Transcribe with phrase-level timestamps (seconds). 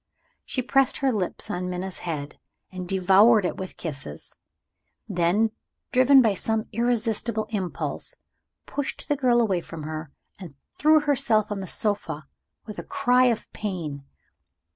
[0.45, 2.39] She pressed her lips on Minna's head,
[2.71, 4.33] and devoured it with kisses;
[5.07, 5.51] then,
[5.91, 8.15] driven by some irresistible impulse,
[8.65, 10.09] pushed the girl away from her,
[10.39, 12.25] and threw herself on the sofa
[12.65, 14.03] with a cry of pain.